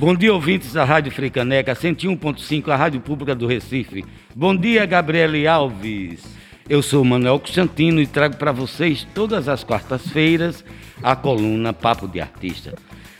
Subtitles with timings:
[0.00, 4.02] Bom dia, ouvintes da Rádio Freicaneca, 101.5, a Rádio Pública do Recife.
[4.34, 6.24] Bom dia, Gabriele Alves.
[6.66, 10.64] Eu sou Manuel Constantino e trago para vocês todas as quartas-feiras
[11.02, 12.76] a coluna Papo de Artista.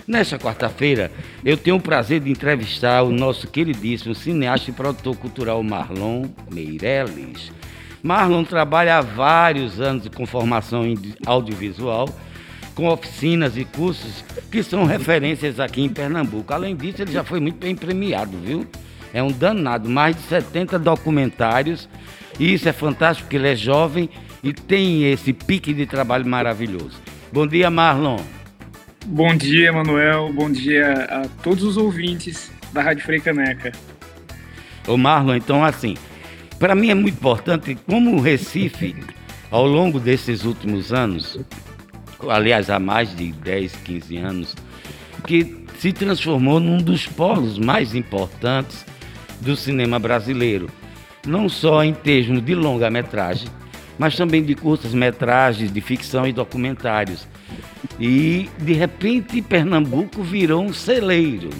[0.09, 1.12] Nesta quarta-feira,
[1.45, 7.53] eu tenho o prazer de entrevistar o nosso queridíssimo cineasta e produtor cultural Marlon Meirelles.
[8.03, 12.09] Marlon trabalha há vários anos com formação em audiovisual
[12.80, 16.50] com oficinas e cursos que são referências aqui em Pernambuco.
[16.50, 18.66] Além disso, ele já foi muito bem premiado, viu?
[19.12, 21.86] É um danado, mais de 70 documentários.
[22.39, 24.08] E isso é fantástico, porque ele é jovem
[24.43, 26.96] e tem esse pique de trabalho maravilhoso.
[27.30, 28.18] Bom dia, Marlon.
[29.04, 30.32] Bom dia, Manuel.
[30.32, 33.72] Bom dia a todos os ouvintes da Rádio Freicaneca.
[34.89, 35.98] Ô, Marlon, então, assim,
[36.58, 38.97] para mim é muito importante como o Recife,
[39.50, 41.39] ao longo desses últimos anos,
[42.29, 44.57] aliás, há mais de 10, 15 anos,
[45.27, 48.85] que se transformou num dos polos mais importantes
[49.41, 50.69] do cinema brasileiro.
[51.27, 53.49] Não só em termos de longa-metragem,
[53.99, 57.29] mas também de curtas-metragens, de ficção e documentários.
[57.99, 61.51] E, de repente, Pernambuco virou um celeiro.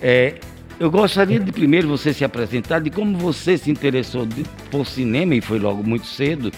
[0.00, 0.34] É,
[0.78, 4.26] eu gostaria de primeiro você se apresentar de como você se interessou
[4.70, 6.52] por cinema, e foi logo muito cedo,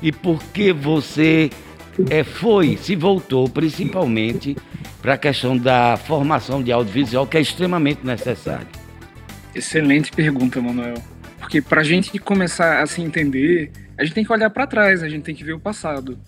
[0.00, 1.50] e por que você
[2.08, 4.56] é, foi, se voltou principalmente
[5.02, 8.66] para a questão da formação de audiovisual, que é extremamente necessário?
[9.54, 10.94] Excelente pergunta, Manuel.
[11.38, 15.02] Porque para a gente começar a se entender, a gente tem que olhar para trás,
[15.02, 16.18] a gente tem que ver o passado.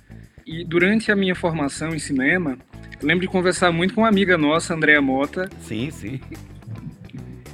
[0.47, 2.59] E durante a minha formação em cinema,
[3.01, 5.49] eu lembro de conversar muito com uma amiga nossa, Andréa Mota.
[5.61, 6.21] Sim, sim.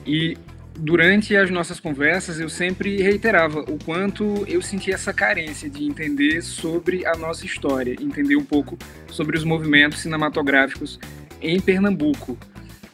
[0.06, 0.36] E
[0.78, 6.40] durante as nossas conversas, eu sempre reiterava o quanto eu sentia essa carência de entender
[6.42, 10.98] sobre a nossa história, entender um pouco sobre os movimentos cinematográficos
[11.42, 12.38] em Pernambuco.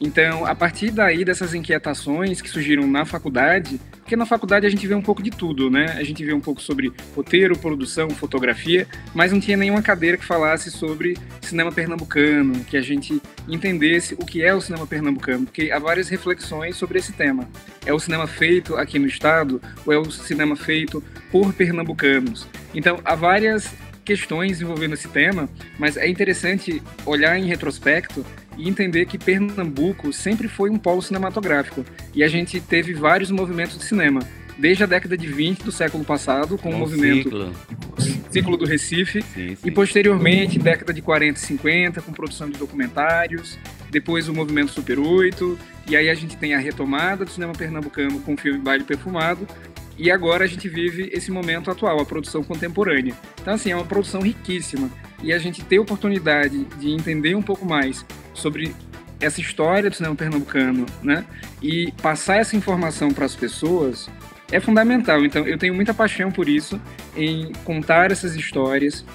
[0.01, 4.85] Então, a partir daí dessas inquietações que surgiram na faculdade, porque na faculdade a gente
[4.85, 5.95] vê um pouco de tudo, né?
[5.97, 10.23] A gente vê um pouco sobre roteiro, produção, fotografia, mas não tinha nenhuma cadeira que
[10.23, 15.71] falasse sobre cinema pernambucano, que a gente entendesse o que é o cinema pernambucano, porque
[15.71, 17.49] há várias reflexões sobre esse tema.
[17.83, 22.47] É o cinema feito aqui no estado ou é o cinema feito por pernambucanos?
[22.75, 23.73] Então, há várias
[24.05, 25.49] questões envolvendo esse tema,
[25.79, 28.23] mas é interessante olhar em retrospecto
[28.57, 33.77] e entender que Pernambuco sempre foi um polo cinematográfico e a gente teve vários movimentos
[33.77, 34.21] de cinema.
[34.57, 37.53] Desde a década de 20 do século passado, com um o movimento ciclo.
[38.31, 39.57] ciclo do Recife, sim, sim.
[39.65, 43.59] e posteriormente, década de 40 e 50, com produção de documentários,
[43.91, 48.19] depois o movimento Super 8, e aí a gente tem a retomada do cinema pernambucano
[48.21, 49.45] com o filme Baile Perfumado,
[49.97, 53.15] e agora a gente vive esse momento atual, a produção contemporânea.
[53.41, 54.89] Então, assim, é uma produção riquíssima.
[55.23, 58.75] E a gente ter a oportunidade de entender um pouco mais sobre
[59.19, 61.25] essa história do cinema pernambucano, né?
[61.61, 64.09] E passar essa informação para as pessoas
[64.51, 65.23] é fundamental.
[65.25, 66.79] Então, eu tenho muita paixão por isso,
[67.15, 69.05] em contar essas histórias,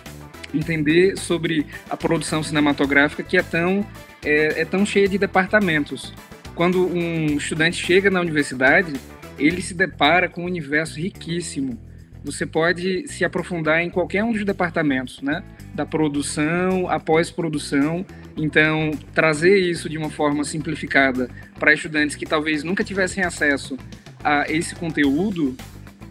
[0.55, 3.87] entender sobre a produção cinematográfica que é tão,
[4.25, 6.13] é, é tão cheia de departamentos.
[6.55, 8.95] Quando um estudante chega na universidade,
[9.41, 11.79] ele se depara com um universo riquíssimo
[12.23, 15.43] você pode se aprofundar em qualquer um dos departamentos, né?
[15.75, 18.05] Da produção, após produção.
[18.37, 23.77] Então, trazer isso de uma forma simplificada para estudantes que talvez nunca tivessem acesso
[24.23, 25.57] a esse conteúdo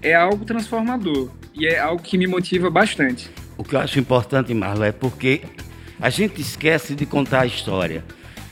[0.01, 3.29] é algo transformador e é algo que me motiva bastante.
[3.57, 5.41] O que eu acho importante, Marlon, é porque
[5.99, 8.03] a gente esquece de contar a história.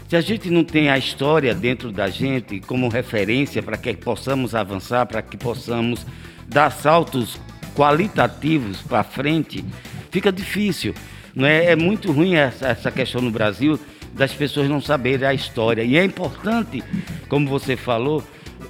[0.07, 4.56] Se a gente não tem a história dentro da gente como referência para que possamos
[4.56, 6.06] avançar, para que possamos
[6.47, 7.38] dar saltos
[7.75, 9.66] qualitativos para frente,
[10.09, 10.94] fica difícil.
[11.35, 11.66] Não é?
[11.66, 13.78] é muito ruim essa, essa questão no Brasil
[14.13, 15.84] das pessoas não saberem a história.
[15.84, 16.81] E é importante,
[17.28, 18.23] como você falou,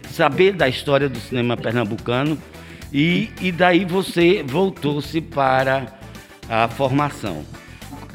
[0.10, 2.36] saber da história do cinema pernambucano
[2.92, 6.00] e, e daí você voltou-se para
[6.50, 7.46] a formação.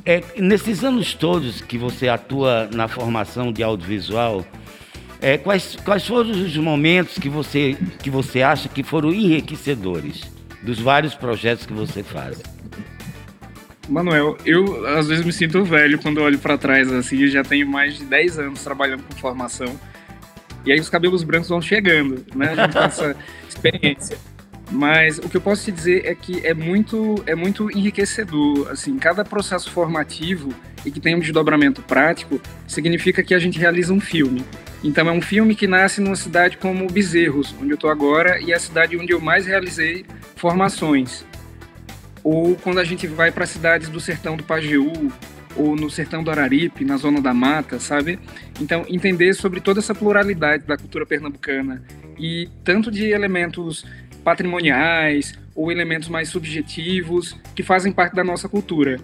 [0.05, 4.45] É, nesses anos todos que você atua na formação de audiovisual,
[5.21, 10.23] é, quais, quais foram os momentos que você, que você acha que foram enriquecedores
[10.63, 12.43] dos vários projetos que você faz?
[13.89, 17.69] Manuel, eu às vezes me sinto velho quando olho para trás assim, eu já tenho
[17.69, 19.79] mais de 10 anos trabalhando com formação.
[20.65, 22.55] E aí os cabelos brancos vão chegando, né?
[22.57, 23.17] A gente essa
[23.49, 24.17] experiência.
[24.73, 28.71] Mas o que eu posso te dizer é que é muito, é muito enriquecedor.
[28.71, 30.49] Assim, cada processo formativo
[30.85, 34.43] e que tem um desdobramento prático significa que a gente realiza um filme.
[34.83, 38.51] Então é um filme que nasce numa cidade como Bezerros, onde eu estou agora, e
[38.51, 41.25] é a cidade onde eu mais realizei formações.
[42.25, 45.13] ou quando a gente vai para cidades do sertão do Pajeú,
[45.57, 48.19] ou no sertão do Araripe, na zona da mata, sabe?
[48.61, 51.83] Então, entender sobre toda essa pluralidade da cultura pernambucana
[52.19, 53.85] e tanto de elementos
[54.23, 58.99] patrimoniais ou elementos mais subjetivos que fazem parte da nossa cultura.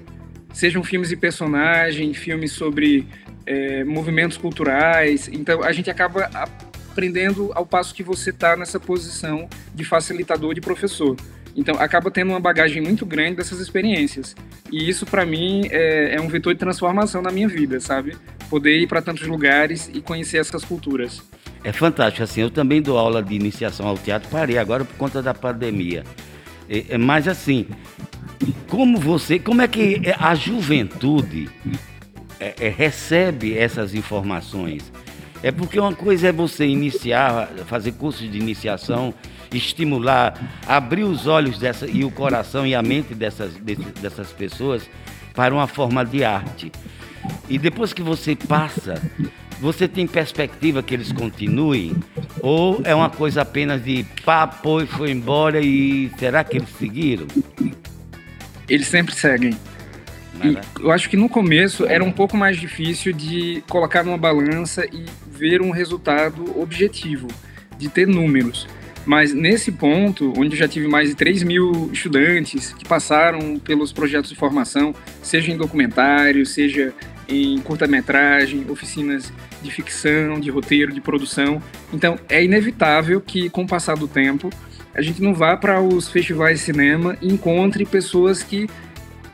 [0.53, 3.07] Sejam filmes de personagem, filmes sobre
[3.47, 5.29] é, movimentos culturais.
[5.29, 10.61] Então, a gente acaba aprendendo ao passo que você está nessa posição de facilitador de
[10.61, 11.17] professor.
[11.57, 14.37] Então, acaba tendo uma bagagem muito grande dessas experiências.
[14.71, 18.17] E isso, para mim, é, é, um vetor de transformação na minha vida, sabe?
[18.49, 21.23] Poder ir para tantos lugares e conhecer essas culturas.
[21.65, 25.23] É fantástico, assim, eu também dou aula de iniciação ao teatro, parei agora por conta
[25.23, 26.05] da pandemia.
[26.69, 27.67] É, é, mas, assim,
[28.69, 31.49] como você, como é que a juventude
[32.39, 34.93] é, é, recebe essas informações?
[35.43, 39.15] É porque uma coisa é você iniciar, fazer cursos de iniciação
[39.57, 43.55] estimular, abrir os olhos dessa, e o coração e a mente dessas,
[44.01, 44.89] dessas pessoas
[45.35, 46.71] para uma forma de arte.
[47.49, 49.01] E depois que você passa,
[49.61, 51.97] você tem perspectiva que eles continuem?
[52.41, 57.27] Ou é uma coisa apenas de papo e foi embora e será que eles seguiram?
[58.69, 59.57] Eles sempre seguem.
[60.45, 64.87] E eu acho que no começo era um pouco mais difícil de colocar numa balança
[64.87, 67.27] e ver um resultado objetivo,
[67.77, 68.69] de ter números.
[69.05, 74.31] Mas nesse ponto, onde já tive mais de 3 mil estudantes que passaram pelos projetos
[74.31, 76.93] de formação, seja em documentário, seja
[77.29, 79.33] em curta-metragem, oficinas
[79.63, 81.63] de ficção, de roteiro, de produção.
[81.93, 84.51] Então, é inevitável que, com o passar do tempo,
[84.95, 88.69] a gente não vá para os festivais de cinema e encontre pessoas que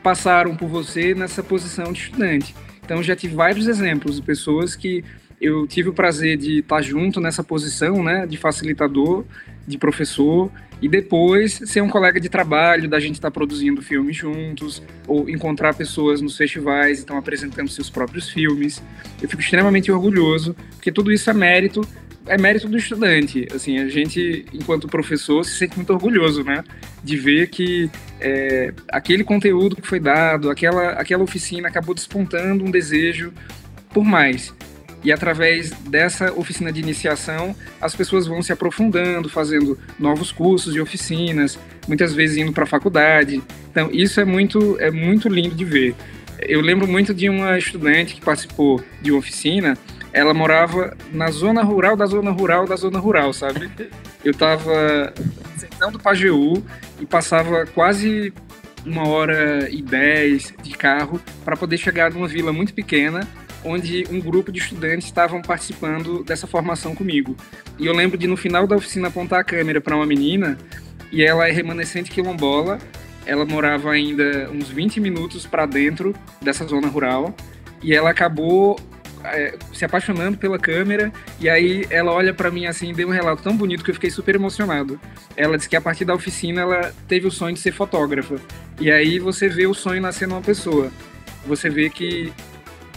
[0.03, 2.53] passaram por você nessa posição de estudante.
[2.83, 5.03] Então, já tive vários exemplos de pessoas que
[5.45, 9.23] eu tive o prazer de estar junto nessa posição, né, de facilitador,
[9.67, 10.51] de professor,
[10.81, 15.73] e depois ser um colega de trabalho, da gente estar produzindo filmes juntos, ou encontrar
[15.73, 18.83] pessoas nos festivais, estão apresentando seus próprios filmes.
[19.21, 21.81] Eu fico extremamente orgulhoso, porque tudo isso é mérito,
[22.27, 23.47] é mérito do estudante.
[23.53, 26.63] Assim, a gente, enquanto professor, se sente muito orgulhoso, né,
[27.03, 27.89] de ver que
[28.19, 33.31] é, aquele conteúdo que foi dado, aquela, aquela oficina acabou despontando um desejo
[33.93, 34.53] por mais.
[35.05, 40.81] E através dessa oficina de iniciação, as pessoas vão se aprofundando, fazendo novos cursos de
[40.81, 43.39] oficinas, muitas vezes indo para a faculdade.
[43.69, 45.95] Então, isso é muito, é muito lindo de ver.
[46.39, 49.77] Eu lembro muito de uma estudante que participou de uma oficina,
[50.11, 53.69] ela morava na zona rural da zona rural da zona rural, sabe?
[54.23, 55.13] Eu estava
[55.55, 56.63] sentando para Pajeú
[56.99, 58.33] e passava quase
[58.83, 63.27] uma hora e dez de carro para poder chegar numa vila muito pequena
[63.65, 67.35] onde um grupo de estudantes estavam participando dessa formação comigo.
[67.79, 70.57] E eu lembro de no final da oficina apontar a câmera para uma menina,
[71.11, 72.77] e ela é remanescente quilombola,
[73.25, 77.35] ela morava ainda uns 20 minutos para dentro dessa zona rural,
[77.81, 78.79] e ela acabou
[79.23, 83.41] é, se apaixonando pela câmera e aí ela olha para mim assim deu um relato
[83.41, 84.99] tão bonito que eu fiquei super emocionado.
[85.35, 88.35] Ela disse que a partir da oficina ela teve o sonho de ser fotógrafa
[88.79, 90.91] e aí você vê o sonho nascer numa pessoa.
[91.47, 92.33] Você vê que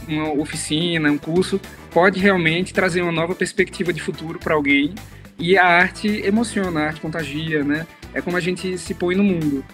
[0.06, 1.60] uma oficina, um curso,
[1.90, 4.94] pode realmente trazer uma nova perspectiva de futuro para alguém.
[5.38, 7.86] E a arte emociona, a arte contagia, né?
[8.12, 9.64] É como a gente se põe no mundo.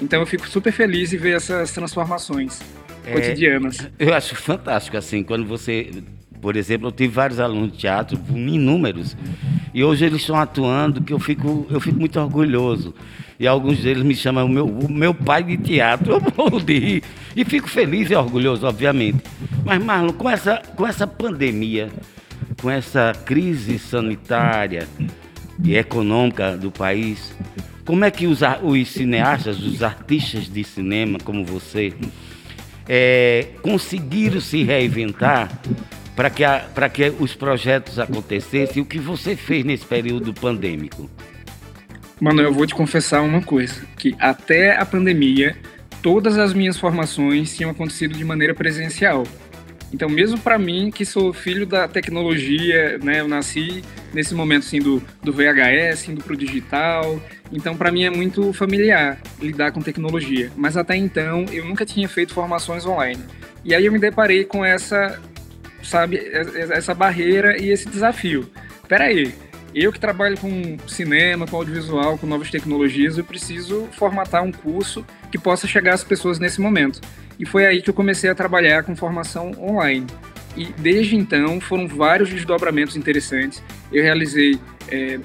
[0.00, 2.60] Então eu fico super feliz em ver essas transformações
[3.06, 3.88] é, cotidianas.
[3.98, 5.90] Eu acho fantástico, assim, quando você.
[6.40, 9.16] Por exemplo, eu tive vários alunos de teatro, inúmeros,
[9.72, 12.94] e hoje eles estão atuando, que eu fico, eu fico muito orgulhoso.
[13.40, 16.12] E alguns deles me chamam o meu, o meu pai de teatro.
[16.36, 17.02] Eu rir.
[17.36, 19.22] E fico feliz e orgulhoso, obviamente.
[19.64, 21.90] Mas, Marlon, com essa, com essa pandemia,
[22.60, 24.86] com essa crise sanitária
[25.62, 27.34] e econômica do país,
[27.84, 31.92] como é que os, os cineastas, os artistas de cinema como você,
[32.88, 35.50] é, conseguiram se reinventar
[36.14, 36.44] para que,
[36.92, 38.82] que os projetos acontecessem?
[38.82, 41.10] O que você fez nesse período pandêmico?
[42.20, 45.56] Mano, eu vou te confessar uma coisa, que até a pandemia,
[46.04, 49.24] todas as minhas formações tinham acontecido de maneira presencial.
[49.90, 53.82] Então, mesmo para mim, que sou filho da tecnologia, né, eu nasci
[54.12, 57.18] nesse momento assim, do, do VHS, indo para o digital,
[57.50, 60.52] então para mim é muito familiar lidar com tecnologia.
[60.54, 63.24] Mas até então, eu nunca tinha feito formações online.
[63.64, 65.18] E aí eu me deparei com essa,
[65.82, 66.20] sabe,
[66.70, 68.50] essa barreira e esse desafio.
[68.86, 69.32] Peraí,
[69.74, 75.04] eu que trabalho com cinema, com audiovisual, com novas tecnologias, eu preciso formatar um curso
[75.32, 77.00] que possa chegar às pessoas nesse momento.
[77.38, 80.06] E foi aí que eu comecei a trabalhar com formação online.
[80.56, 83.60] E desde então foram vários desdobramentos interessantes.
[83.92, 85.18] Eu realizei é,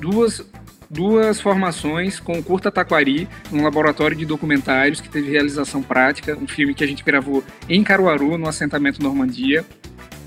[0.00, 0.44] duas
[0.90, 6.46] duas formações com o Curta Taquari, um laboratório de documentários que teve realização prática, um
[6.46, 9.64] filme que a gente gravou em Caruaru, no assentamento Normandia.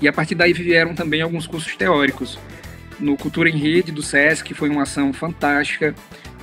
[0.00, 2.38] E a partir daí vieram também alguns cursos teóricos.
[2.98, 5.94] No Cultura em Rede do SESC, que foi uma ação fantástica,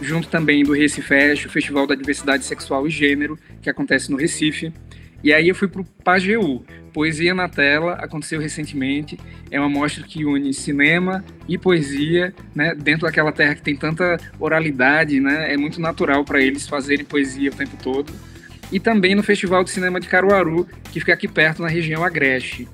[0.02, 4.72] junto também do Recifest, o Festival da Diversidade Sexual e Gênero, que acontece no Recife.
[5.24, 9.20] E aí eu fui para o PAGEU, Poesia na Tela, aconteceu recentemente.
[9.52, 14.18] É uma mostra que une cinema e poesia, né, dentro daquela terra que tem tanta
[14.40, 18.14] oralidade, né, é muito natural para eles fazerem poesia o tempo todo.
[18.72, 22.68] E também no Festival de Cinema de Caruaru, que fica aqui perto, na região Agreste.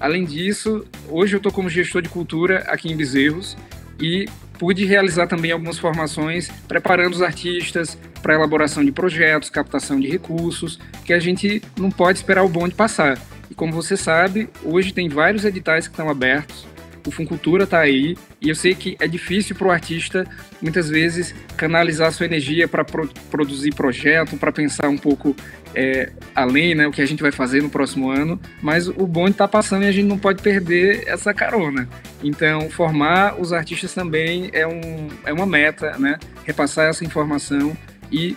[0.00, 3.56] Além disso, hoje eu estou como gestor de cultura aqui em Bezerros
[4.00, 4.26] e
[4.58, 10.78] pude realizar também algumas formações preparando os artistas para elaboração de projetos, captação de recursos,
[11.04, 13.18] que a gente não pode esperar o bonde passar.
[13.50, 16.66] E como você sabe, hoje tem vários editais que estão abertos,
[17.06, 20.26] o Funcultura está aí, e eu sei que é difícil para o artista,
[20.60, 25.34] muitas vezes, canalizar sua energia para pro produzir projeto, para pensar um pouco
[25.74, 29.32] é, além, né, o que a gente vai fazer no próximo ano, mas o bonde
[29.32, 31.88] está passando e a gente não pode perder essa carona.
[32.22, 37.76] Então, formar os artistas também é, um, é uma meta, né, repassar essa informação
[38.10, 38.36] e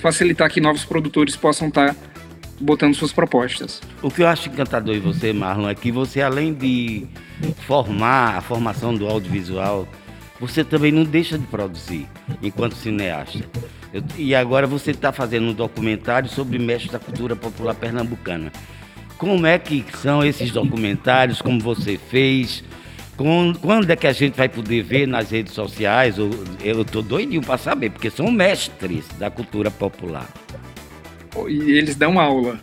[0.00, 2.13] facilitar que novos produtores possam estar tá
[2.60, 3.80] botando suas propostas.
[4.02, 7.06] O que eu acho encantador em você, Marlon, é que você, além de
[7.66, 9.88] formar a formação do audiovisual,
[10.40, 12.06] você também não deixa de produzir
[12.42, 13.44] enquanto cineasta.
[14.16, 18.52] E agora você está fazendo um documentário sobre mestre da cultura popular pernambucana.
[19.16, 21.40] Como é que são esses documentários?
[21.40, 22.64] Como você fez?
[23.16, 26.16] Quando é que a gente vai poder ver nas redes sociais?
[26.18, 30.28] Eu estou doidinho para saber, porque são mestres da cultura popular.
[31.48, 32.58] E eles dão aula.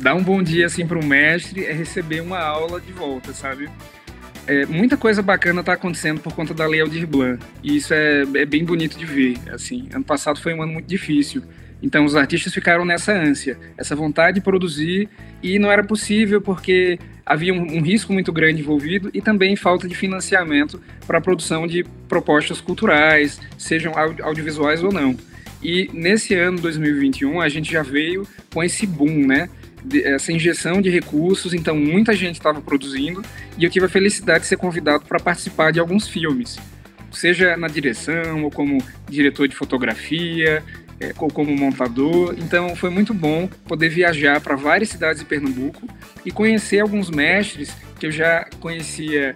[0.00, 3.68] Dar um bom dia assim para um mestre é receber uma aula de volta, sabe?
[4.46, 7.42] É, muita coisa bacana está acontecendo por conta da Lei Aldir Blanc.
[7.62, 9.36] E isso é, é, bem bonito de ver.
[9.52, 11.42] Assim, ano passado foi um ano muito difícil.
[11.82, 15.08] Então os artistas ficaram nessa ânsia, essa vontade de produzir
[15.42, 19.86] e não era possível porque havia um, um risco muito grande envolvido e também falta
[19.86, 23.92] de financiamento para a produção de propostas culturais, sejam
[24.22, 25.16] audiovisuais ou não.
[25.62, 29.48] E nesse ano 2021 a gente já veio com esse boom, né?
[30.04, 33.22] essa injeção de recursos, então muita gente estava produzindo
[33.56, 36.58] e eu tive a felicidade de ser convidado para participar de alguns filmes,
[37.12, 40.62] seja na direção ou como diretor de fotografia,
[41.00, 42.34] é, ou como montador.
[42.38, 45.86] Então foi muito bom poder viajar para várias cidades de Pernambuco
[46.24, 49.32] e conhecer alguns mestres que eu já conhecia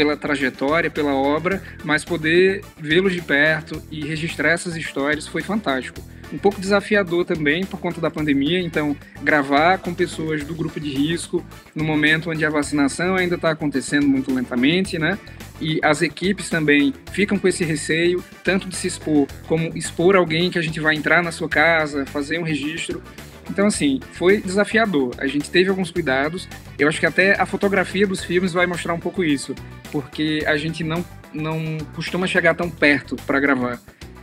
[0.00, 6.00] pela trajetória, pela obra, mas poder vê-los de perto e registrar essas histórias foi fantástico
[6.32, 10.88] um pouco desafiador também por conta da pandemia, então gravar com pessoas do grupo de
[10.88, 15.18] risco no momento onde a vacinação ainda está acontecendo muito lentamente, né?
[15.60, 20.52] E as equipes também ficam com esse receio, tanto de se expor, como expor alguém
[20.52, 23.02] que a gente vai entrar na sua casa, fazer um registro.
[23.50, 25.12] Então, assim, foi desafiador.
[25.18, 26.48] A gente teve alguns cuidados.
[26.78, 29.56] Eu acho que até a fotografia dos filmes vai mostrar um pouco isso,
[29.90, 31.04] porque a gente não,
[31.34, 33.80] não costuma chegar tão perto para gravar.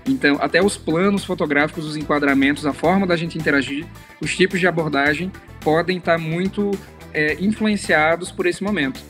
[0.07, 3.85] Então, até os planos fotográficos, os enquadramentos, a forma da gente interagir,
[4.21, 5.29] os tipos de abordagem
[5.59, 6.71] podem estar muito
[7.13, 9.01] é, influenciados por esse momento.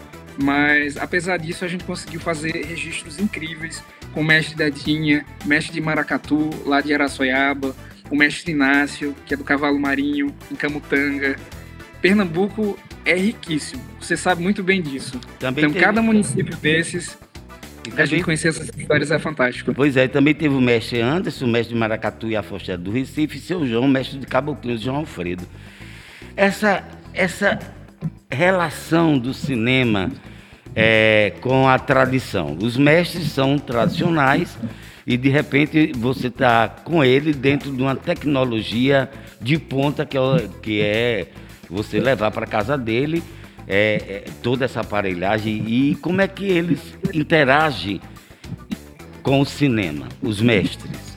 [0.41, 3.83] Mas, apesar disso, a gente conseguiu fazer registros incríveis
[4.15, 7.75] com o mestre Dedinha, mestre de Maracatu, lá de Araçoiaba,
[8.10, 11.36] o mestre Inácio, que é do Cavalo Marinho, em Camutanga.
[12.02, 15.20] Pernambuco é riquíssimo, você sabe muito bem disso.
[15.40, 17.18] Também então, cada município desses
[17.96, 19.74] a gente conhecer essas histórias é fantástico.
[19.74, 23.38] Pois é, também teve o mestre Anderson, o mestre de Maracatu e Afoxé do Recife,
[23.38, 25.48] e seu João, mestre de Caboclinhos, João Alfredo.
[26.36, 26.84] Essa,
[27.14, 27.58] essa
[28.30, 30.12] relação do cinema
[30.76, 32.58] é, com a tradição.
[32.62, 34.58] Os mestres são tradicionais
[35.08, 39.10] e de repente você está com ele dentro de uma tecnologia
[39.42, 41.28] de ponta que é, que é
[41.70, 43.24] você levar para casa dele
[43.66, 46.80] é, é, toda essa aparelhagem e como é que eles
[47.14, 48.02] interagem
[49.24, 51.16] com o cinema, os mestres?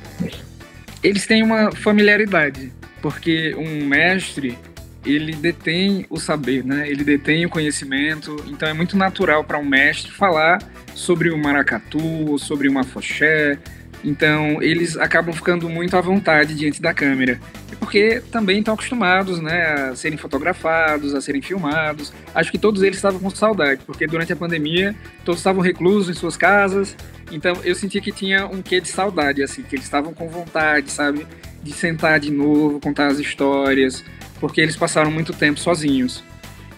[1.03, 4.57] Eles têm uma familiaridade, porque um mestre
[5.05, 6.89] ele detém o saber, né?
[6.89, 10.59] Ele detém o conhecimento, então é muito natural para um mestre falar
[10.95, 13.59] sobre o maracatu, sobre uma foché.
[14.05, 17.39] Então eles acabam ficando muito à vontade diante da câmera
[17.81, 22.13] porque também estão acostumados né, a serem fotografados, a serem filmados.
[22.35, 26.19] Acho que todos eles estavam com saudade, porque durante a pandemia todos estavam reclusos em
[26.19, 26.95] suas casas,
[27.33, 30.91] então eu senti que tinha um quê de saudade, assim, que eles estavam com vontade,
[30.91, 31.27] sabe,
[31.63, 34.05] de sentar de novo, contar as histórias,
[34.39, 36.23] porque eles passaram muito tempo sozinhos.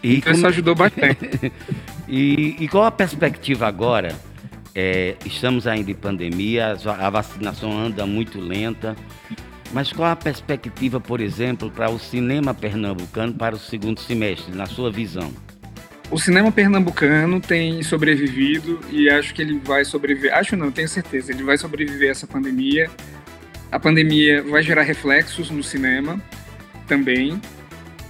[0.02, 0.36] E então como...
[0.36, 1.52] isso ajudou bastante.
[2.08, 4.14] e, e qual a perspectiva agora
[4.74, 8.96] é, estamos ainda em pandemia, a vacinação anda muito lenta.
[9.72, 14.66] Mas qual a perspectiva, por exemplo, para o cinema pernambucano para o segundo semestre, na
[14.66, 15.32] sua visão?
[16.10, 20.34] O cinema pernambucano tem sobrevivido e acho que ele vai sobreviver.
[20.34, 21.32] Acho não, tenho certeza.
[21.32, 22.90] Ele vai sobreviver a essa pandemia.
[23.70, 26.20] A pandemia vai gerar reflexos no cinema
[26.86, 27.40] também.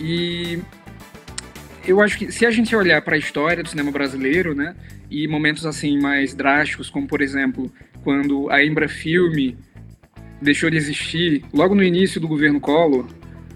[0.00, 0.58] E
[1.84, 4.74] eu acho que se a gente olhar para a história do cinema brasileiro, né,
[5.12, 7.70] e momentos assim mais drásticos, como por exemplo,
[8.02, 9.56] quando a Embra Filme
[10.40, 13.06] deixou de existir logo no início do governo Collor,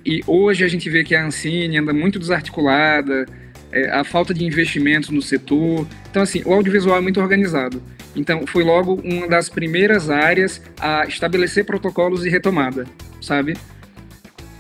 [0.05, 3.27] e hoje a gente vê que a Ancine anda muito desarticulada,
[3.73, 5.85] é, a falta de investimentos no setor.
[6.09, 7.83] Então, assim, o audiovisual é muito organizado.
[8.15, 12.87] Então, foi logo uma das primeiras áreas a estabelecer protocolos de retomada,
[13.21, 13.57] sabe?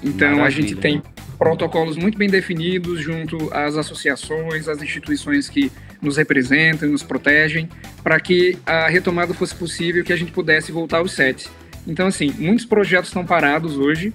[0.02, 0.46] Então, Maravilha.
[0.46, 1.00] a gente tem
[1.38, 5.70] protocolos muito bem definidos junto às associações, às instituições que
[6.06, 7.68] nos representam, nos protegem,
[8.02, 11.50] para que a retomada fosse possível, que a gente pudesse voltar aos sets.
[11.86, 14.12] Então, assim, muitos projetos estão parados hoje,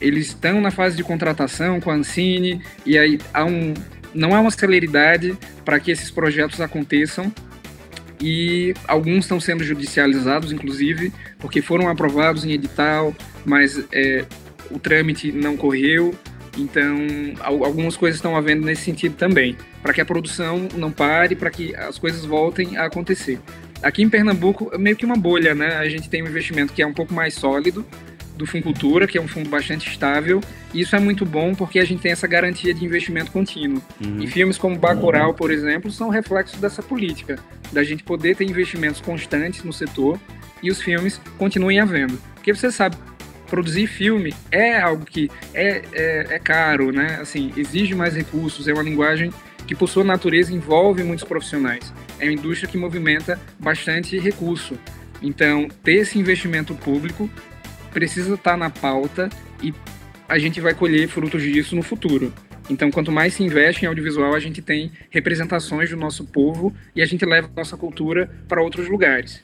[0.00, 3.74] eles estão na fase de contratação com a Ancine, e aí há um,
[4.14, 7.32] não há uma celeridade para que esses projetos aconteçam,
[8.20, 14.24] e alguns estão sendo judicializados, inclusive, porque foram aprovados em edital, mas é,
[14.70, 16.14] o trâmite não correu,
[16.56, 16.96] então,
[17.40, 21.74] algumas coisas estão havendo nesse sentido também, para que a produção não pare, para que
[21.74, 23.38] as coisas voltem a acontecer.
[23.82, 25.76] Aqui em Pernambuco é meio que uma bolha, né?
[25.76, 27.84] A gente tem um investimento que é um pouco mais sólido
[28.36, 30.40] do Funcultura, que é um fundo bastante estável,
[30.72, 33.82] e isso é muito bom porque a gente tem essa garantia de investimento contínuo.
[34.00, 34.22] Uhum.
[34.22, 37.38] E filmes como Bacurau, por exemplo, são reflexos dessa política,
[37.72, 40.18] da gente poder ter investimentos constantes no setor
[40.62, 42.18] e os filmes continuem havendo.
[42.34, 42.96] Porque você sabe,
[43.52, 47.18] produzir filme é algo que é, é, é caro, né?
[47.20, 49.30] Assim, exige mais recursos, é uma linguagem
[49.66, 51.92] que, por sua natureza, envolve muitos profissionais.
[52.18, 54.78] É uma indústria que movimenta bastante recurso.
[55.20, 57.28] Então, ter esse investimento público
[57.92, 59.28] precisa estar na pauta
[59.62, 59.74] e
[60.26, 62.32] a gente vai colher frutos disso no futuro.
[62.70, 67.02] Então, quanto mais se investe em audiovisual, a gente tem representações do nosso povo e
[67.02, 69.42] a gente leva a nossa cultura para outros lugares.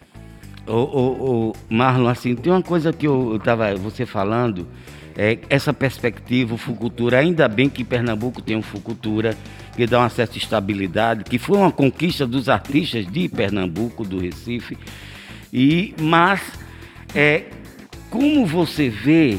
[0.68, 4.68] Ô, Marlon, assim, tem uma coisa que eu, estava você falando,
[5.16, 9.36] é essa perspectiva, o Fucultura, ainda bem que Pernambuco tem um Fucultura
[9.74, 14.76] que dá uma certa estabilidade, que foi uma conquista dos artistas de Pernambuco, do Recife,
[15.52, 16.42] e mas
[17.14, 17.44] é,
[18.10, 19.38] como você vê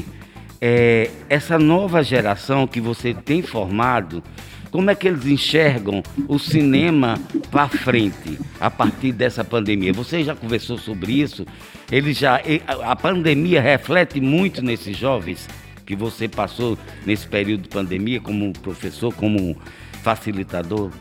[0.60, 4.22] é, essa nova geração que você tem formado,
[4.70, 7.18] como é que eles enxergam o cinema
[7.50, 9.92] para frente a partir dessa pandemia?
[9.92, 11.44] Você já conversou sobre isso?
[11.90, 12.40] Ele já
[12.82, 15.48] a pandemia reflete muito nesses jovens
[15.84, 19.60] que você passou nesse período de pandemia como professor, como
[20.02, 20.92] facilitador?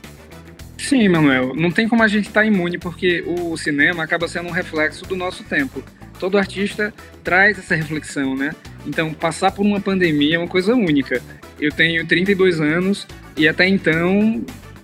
[0.79, 1.53] Sim, Manuel.
[1.55, 5.05] Não tem como a gente estar tá imune porque o cinema acaba sendo um reflexo
[5.05, 5.84] do nosso tempo.
[6.19, 6.91] Todo artista
[7.23, 8.55] traz essa reflexão, né?
[8.86, 11.21] Então, passar por uma pandemia é uma coisa única.
[11.60, 13.05] Eu tenho 32 anos
[13.39, 14.43] e até então,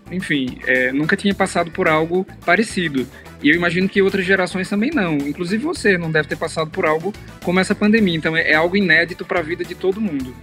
[0.10, 3.06] enfim, é, nunca tinha passado por algo parecido.
[3.44, 5.18] E eu imagino que outras gerações também não.
[5.18, 7.14] Inclusive você não deve ter passado por algo
[7.44, 8.16] como essa pandemia.
[8.16, 10.34] Então é, é algo inédito para a vida de todo mundo.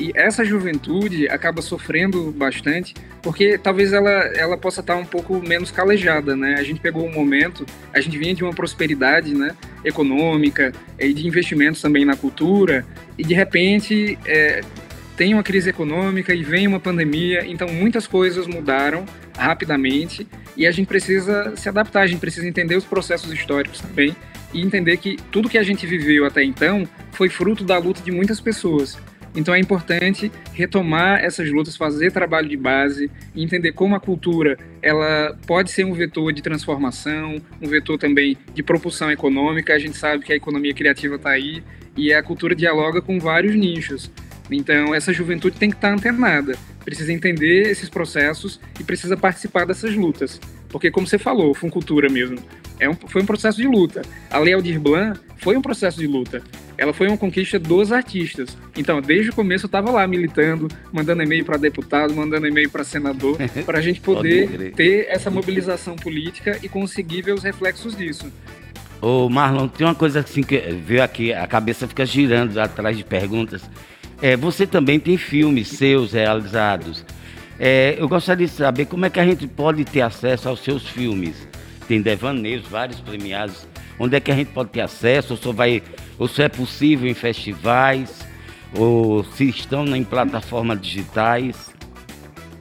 [0.00, 5.70] E essa juventude acaba sofrendo bastante, porque talvez ela, ela possa estar um pouco menos
[5.70, 6.54] calejada, né?
[6.58, 9.54] A gente pegou um momento, a gente vinha de uma prosperidade, né,
[9.84, 12.84] econômica e de investimentos também na cultura,
[13.18, 14.62] e de repente é,
[15.20, 19.04] tem uma crise econômica e vem uma pandemia, então muitas coisas mudaram
[19.36, 24.16] rapidamente e a gente precisa se adaptar, a gente precisa entender os processos históricos também
[24.54, 28.10] e entender que tudo que a gente viveu até então foi fruto da luta de
[28.10, 28.96] muitas pessoas.
[29.36, 35.36] Então é importante retomar essas lutas, fazer trabalho de base, entender como a cultura ela
[35.46, 39.74] pode ser um vetor de transformação, um vetor também de propulsão econômica.
[39.74, 41.62] A gente sabe que a economia criativa está aí
[41.94, 44.10] e a cultura dialoga com vários nichos.
[44.50, 49.94] Então, essa juventude tem que estar antenada, precisa entender esses processos e precisa participar dessas
[49.94, 50.40] lutas.
[50.68, 52.38] Porque, como você falou, Funcultura mesmo,
[52.78, 54.02] é um, foi um processo de luta.
[54.30, 56.42] A Lei Aldir Blanc foi um processo de luta.
[56.78, 58.56] Ela foi uma conquista dos artistas.
[58.76, 62.84] Então, desde o começo, eu estava lá militando, mandando e-mail para deputado, mandando e-mail para
[62.84, 63.36] senador,
[63.66, 68.32] para a gente poder ter essa mobilização política e conseguir ver os reflexos disso.
[69.02, 73.04] Ô Marlon, tem uma coisa assim que veio aqui, a cabeça fica girando atrás de
[73.04, 73.62] perguntas.
[74.22, 77.04] É, você também tem filmes seus realizados.
[77.58, 80.86] É, eu gostaria de saber como é que a gente pode ter acesso aos seus
[80.88, 81.48] filmes.
[81.86, 83.66] Tem devaneios, vários premiados.
[83.98, 85.34] Onde é que a gente pode ter acesso?
[85.34, 85.82] Ou só, vai,
[86.18, 88.26] ou é possível em festivais?
[88.74, 91.70] Ou se estão em plataformas digitais?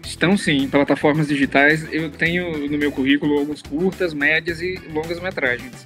[0.03, 1.87] Estão sim, em plataformas digitais.
[1.93, 5.85] Eu tenho no meu currículo alguns curtas, médias e longas metragens.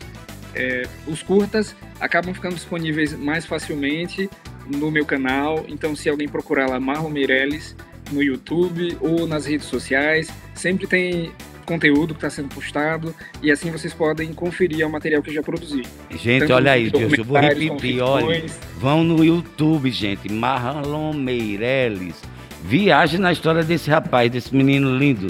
[0.55, 4.29] É, os curtas acabam ficando disponíveis mais facilmente
[4.67, 7.75] no meu canal, então se alguém procurar lá Marlon Meirelles
[8.11, 11.31] no YouTube ou nas redes sociais, sempre tem
[11.65, 15.41] conteúdo que está sendo postado e assim vocês podem conferir o material que eu já
[15.41, 15.83] produzi.
[16.11, 18.45] Gente, Tanto olha aí, Deus, eu vou repetir, olha,
[18.77, 22.15] vão no YouTube, gente, Marlon Meirelles,
[22.63, 25.27] viaje na história desse rapaz, desse menino lindo,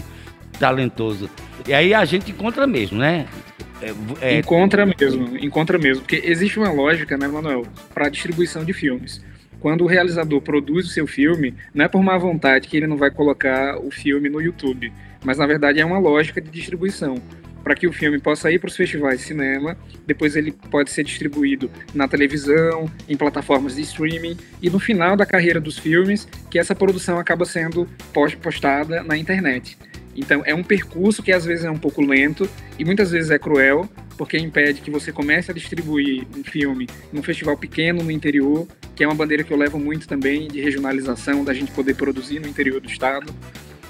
[0.60, 1.30] talentoso.
[1.68, 3.28] E aí a gente encontra mesmo, né?
[4.22, 4.40] É, é...
[4.40, 9.22] Encontra mesmo, encontra mesmo, porque existe uma lógica, né, Manuel, para distribuição de filmes
[9.64, 12.98] quando o realizador produz o seu filme, não é por má vontade que ele não
[12.98, 14.92] vai colocar o filme no YouTube,
[15.24, 17.16] mas na verdade é uma lógica de distribuição.
[17.64, 21.06] Para que o filme possa ir para os festivais de cinema, depois ele pode ser
[21.06, 26.60] distribuído na televisão, em plataformas de streaming, e no final da carreira dos filmes, que
[26.60, 27.88] essa produção acaba sendo
[28.42, 29.78] postada na internet.
[30.16, 33.40] Então é um percurso que às vezes é um pouco lento e muitas vezes é
[33.40, 38.68] cruel, porque impede que você comece a distribuir um filme num festival pequeno no interior,
[38.96, 42.40] que é uma bandeira que eu levo muito também de regionalização, da gente poder produzir
[42.40, 43.34] no interior do estado,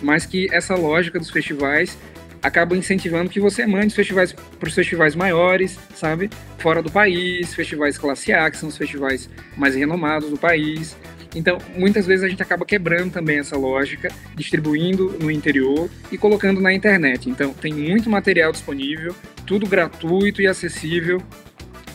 [0.01, 1.97] mas que essa lógica dos festivais
[2.41, 6.29] acaba incentivando que você mande os festivais para os festivais maiores, sabe?
[6.57, 10.95] Fora do país, festivais classe A, que são os festivais mais renomados do país.
[11.35, 16.61] Então, muitas vezes a gente acaba quebrando também essa lógica, distribuindo no interior e colocando
[16.61, 17.29] na internet.
[17.29, 19.15] Então, tem muito material disponível,
[19.45, 21.21] tudo gratuito e acessível.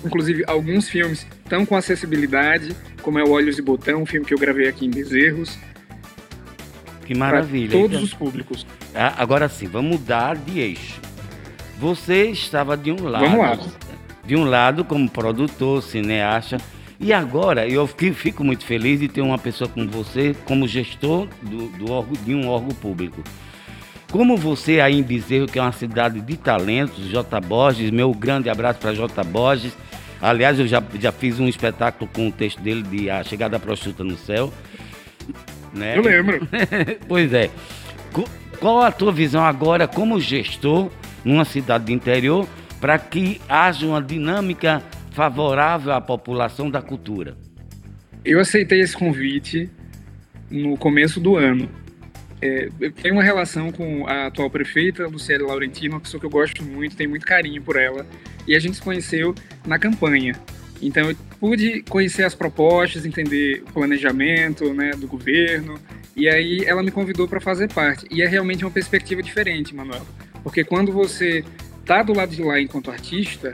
[0.05, 4.35] Inclusive, alguns filmes estão com acessibilidade, como é o Olhos e Botão, um filme que
[4.35, 5.59] eu gravei aqui em Bezerros.
[7.05, 7.71] Que maravilha.
[7.71, 8.67] Todos então, os públicos.
[8.95, 11.01] Ah, agora sim, vamos mudar de eixo.
[11.79, 13.25] Você estava de um lado.
[13.25, 13.59] Vamos lá.
[14.25, 16.59] De um lado como produtor, cineasta,
[17.01, 21.69] e agora eu fico muito feliz de ter uma pessoa como você, como gestor do,
[21.79, 23.23] do órgão, de um órgão público.
[24.11, 27.41] Como você aí em Bezerro, que é uma cidade de talentos, J.
[27.41, 29.23] Borges, meu grande abraço para J.
[29.23, 29.77] Borges.
[30.21, 33.65] Aliás, eu já, já fiz um espetáculo com o texto dele de A Chegada da
[33.65, 34.53] Prostituta no Céu.
[35.73, 35.97] Né?
[35.97, 36.49] Eu lembro.
[37.07, 37.51] pois é.
[38.59, 40.91] Qual a tua visão agora como gestor
[41.25, 42.49] numa cidade de interior
[42.81, 44.83] para que haja uma dinâmica
[45.19, 47.37] favorável à população da cultura?
[48.25, 49.69] Eu aceitei esse convite
[50.49, 51.69] no começo do ano.
[52.41, 56.31] É, eu tenho uma relação com a atual prefeita, Luciele Laurentino, uma pessoa que eu
[56.31, 58.07] gosto muito, tenho muito carinho por ela,
[58.47, 59.35] e a gente se conheceu
[59.67, 60.37] na campanha.
[60.81, 65.81] Então eu pude conhecer as propostas, entender o planejamento né, do governo,
[66.15, 68.07] e aí ela me convidou para fazer parte.
[68.09, 70.07] E é realmente uma perspectiva diferente, Manuel,
[70.45, 71.45] porque quando você
[71.81, 73.51] está do lado de lá enquanto artista,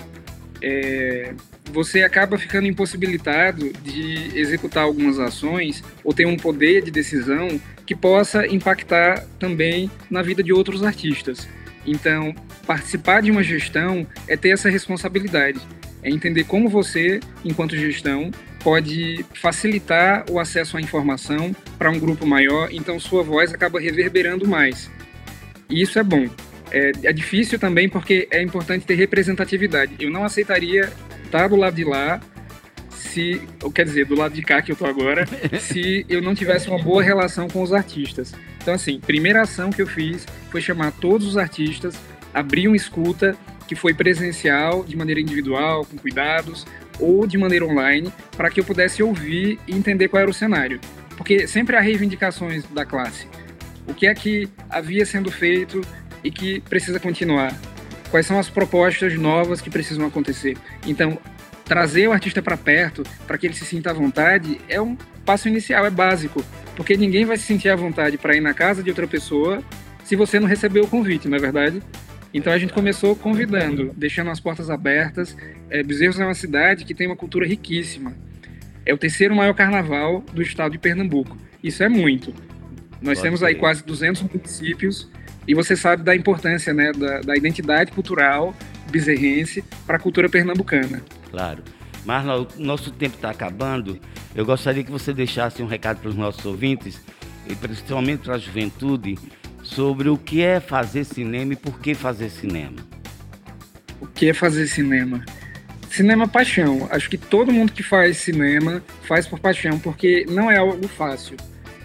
[0.60, 1.32] é,
[1.72, 7.94] você acaba ficando impossibilitado de executar algumas ações ou ter um poder de decisão que
[7.94, 11.48] possa impactar também na vida de outros artistas.
[11.86, 12.34] Então,
[12.66, 15.60] participar de uma gestão é ter essa responsabilidade,
[16.02, 18.30] é entender como você, enquanto gestão,
[18.62, 24.48] pode facilitar o acesso à informação para um grupo maior, então sua voz acaba reverberando
[24.48, 24.90] mais.
[25.68, 26.26] E isso é bom.
[26.70, 29.94] É, é difícil também porque é importante ter representatividade.
[30.00, 30.90] Eu não aceitaria
[31.34, 32.20] estar do lado de lá
[32.90, 33.42] se,
[33.74, 35.26] quer dizer, do lado de cá que eu tô agora,
[35.60, 38.32] se eu não tivesse uma boa relação com os artistas.
[38.62, 41.96] Então, assim, primeira ação que eu fiz foi chamar todos os artistas,
[42.32, 46.64] abrir uma escuta que foi presencial, de maneira individual, com cuidados,
[47.00, 50.80] ou de maneira online, para que eu pudesse ouvir e entender qual era o cenário.
[51.16, 53.26] Porque sempre há reivindicações da classe.
[53.88, 55.80] O que é que havia sendo feito
[56.22, 57.52] e que precisa continuar?
[58.14, 60.56] Quais são as propostas novas que precisam acontecer?
[60.86, 61.18] Então,
[61.64, 64.96] trazer o artista para perto, para que ele se sinta à vontade, é um
[65.26, 66.40] passo inicial, é básico.
[66.76, 69.64] Porque ninguém vai se sentir à vontade para ir na casa de outra pessoa
[70.04, 71.82] se você não recebeu o convite, não é verdade?
[72.32, 75.36] Então a gente começou convidando, deixando as portas abertas.
[75.68, 78.14] É, Bezerros é uma cidade que tem uma cultura riquíssima.
[78.86, 81.36] É o terceiro maior carnaval do estado de Pernambuco.
[81.64, 82.32] Isso é muito.
[83.02, 85.10] Nós Pode temos aí quase 200 municípios
[85.46, 88.54] e você sabe da importância né, da, da identidade cultural
[88.90, 91.02] bezerrense para a cultura pernambucana.
[91.30, 91.62] Claro.
[92.06, 93.98] O nosso tempo está acabando.
[94.34, 97.00] Eu gostaria que você deixasse um recado para os nossos ouvintes,
[97.46, 99.18] e principalmente para a juventude,
[99.62, 102.76] sobre o que é fazer cinema e por que fazer cinema.
[104.00, 105.24] O que é fazer cinema?
[105.88, 106.86] Cinema é paixão.
[106.90, 111.36] Acho que todo mundo que faz cinema faz por paixão, porque não é algo fácil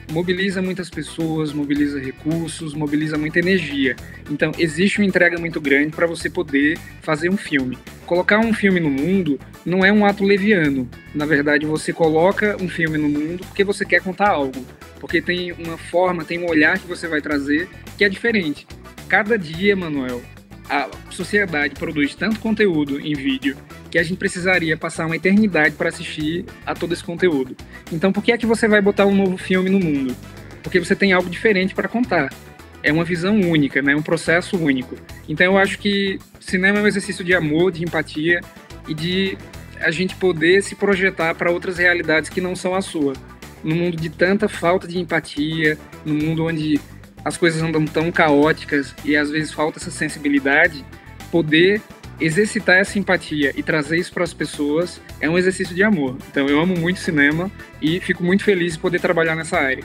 [0.10, 3.96] mobiliza muitas pessoas, mobiliza recursos, mobiliza muita energia.
[4.30, 7.78] Então, existe uma entrega muito grande para você poder fazer um filme.
[8.06, 10.90] Colocar um filme no mundo não é um ato leviano.
[11.14, 14.66] Na verdade, você coloca um filme no mundo porque você quer contar algo.
[15.00, 18.68] porque tem uma forma, tem um olhar que você vai trazer que é diferente.
[19.08, 20.22] Cada dia, Manuel,
[20.70, 23.58] a sociedade produz tanto conteúdo em vídeo
[23.90, 27.58] que a gente precisaria passar uma eternidade para assistir a todo esse conteúdo.
[27.92, 30.16] Então, por que é que você vai botar um novo filme no mundo?
[30.62, 32.32] Porque você tem algo diferente para contar.
[32.84, 33.96] É uma visão única, né?
[33.96, 34.96] um processo único.
[35.28, 38.42] Então, eu acho que cinema é um exercício de amor, de empatia
[38.88, 39.38] e de
[39.80, 43.14] a gente poder se projetar para outras realidades que não são a sua.
[43.64, 46.80] No mundo de tanta falta de empatia, no mundo onde
[47.24, 50.86] as coisas andam tão caóticas e às vezes falta essa sensibilidade,
[51.32, 51.82] poder
[52.20, 56.18] exercitar essa empatia e trazer isso para as pessoas é um exercício de amor.
[56.30, 57.50] Então eu amo muito cinema
[57.82, 59.84] e fico muito feliz de poder trabalhar nessa área.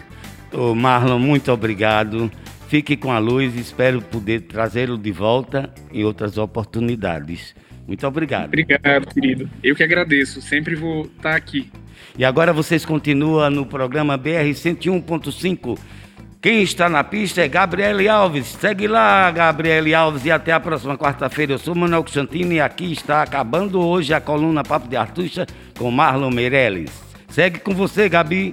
[0.53, 2.31] Ô Marlon, muito obrigado.
[2.68, 7.55] Fique com a luz, espero poder trazê-lo de volta em outras oportunidades.
[7.87, 8.47] Muito obrigado.
[8.47, 9.49] Obrigado, querido.
[9.62, 10.40] Eu que agradeço.
[10.40, 11.70] Sempre vou estar aqui.
[12.16, 15.79] E agora vocês continuam no programa BR 101.5.
[16.44, 18.48] Quem está na pista é Gabriele Alves.
[18.48, 21.54] Segue lá, Gabriele Alves, e até a próxima quarta-feira.
[21.54, 25.46] Eu sou Manuel Constantino e aqui está acabando hoje a coluna Papo de Artuxa
[25.78, 26.90] com Marlon Meirelles.
[27.30, 28.52] Segue com você, Gabi.